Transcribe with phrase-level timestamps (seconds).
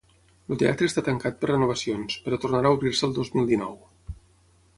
[0.53, 3.79] El teatre està tancat per renovacions, però tornara a obrir-se el dos mil dinou.